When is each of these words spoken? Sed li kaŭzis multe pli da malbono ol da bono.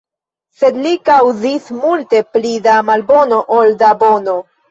Sed 0.61 0.77
li 0.85 0.93
kaŭzis 1.09 1.67
multe 1.83 2.23
pli 2.37 2.53
da 2.69 2.79
malbono 2.89 3.43
ol 3.59 3.77
da 3.85 3.93
bono. 4.07 4.37